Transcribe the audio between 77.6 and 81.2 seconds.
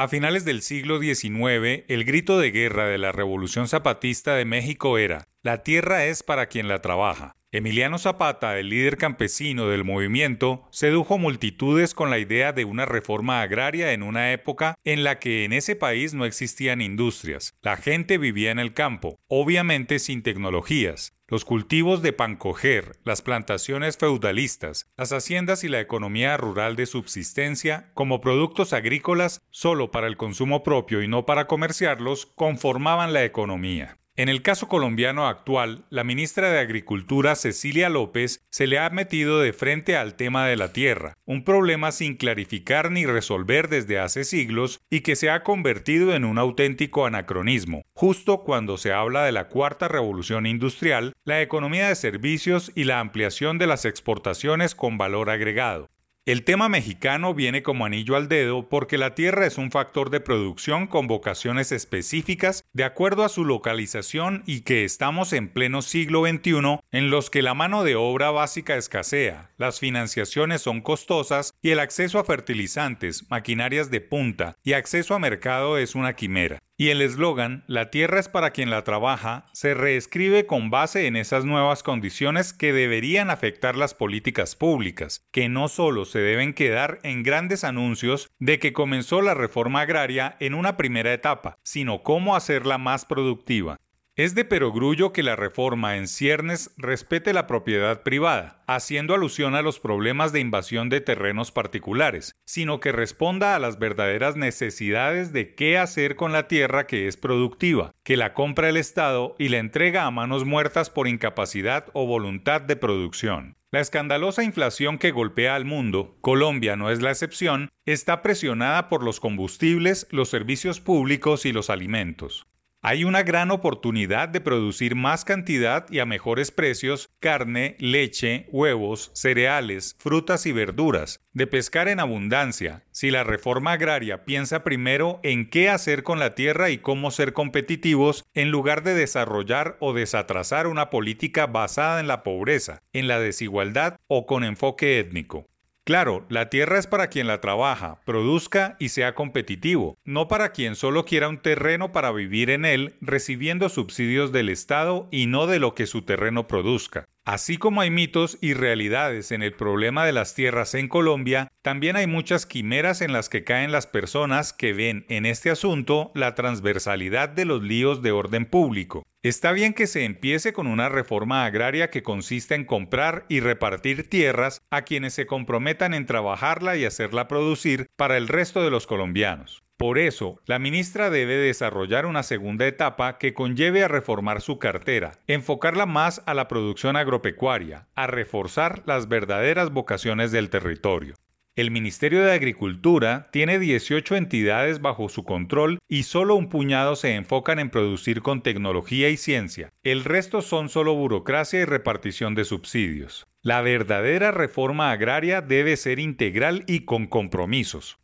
La tierra es para quien la trabaja se reescribe con base en